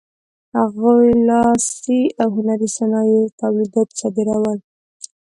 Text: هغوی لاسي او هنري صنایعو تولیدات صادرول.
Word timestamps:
هغوی 0.59 1.07
لاسي 1.27 2.01
او 2.21 2.29
هنري 2.37 2.67
صنایعو 2.77 3.25
تولیدات 3.41 3.89
صادرول. 3.99 4.59